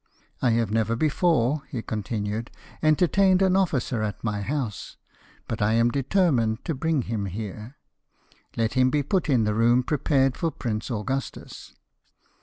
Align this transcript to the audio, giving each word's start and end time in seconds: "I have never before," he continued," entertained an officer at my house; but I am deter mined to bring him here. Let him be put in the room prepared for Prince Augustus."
"I 0.41 0.49
have 0.57 0.71
never 0.71 0.95
before," 0.95 1.61
he 1.69 1.83
continued," 1.83 2.49
entertained 2.81 3.43
an 3.43 3.55
officer 3.55 4.01
at 4.01 4.23
my 4.23 4.41
house; 4.41 4.97
but 5.47 5.61
I 5.61 5.73
am 5.73 5.91
deter 5.91 6.31
mined 6.31 6.65
to 6.65 6.73
bring 6.73 7.03
him 7.03 7.27
here. 7.27 7.77
Let 8.57 8.73
him 8.73 8.89
be 8.89 9.03
put 9.03 9.29
in 9.29 9.43
the 9.43 9.53
room 9.53 9.83
prepared 9.83 10.35
for 10.35 10.49
Prince 10.49 10.89
Augustus." 10.89 11.75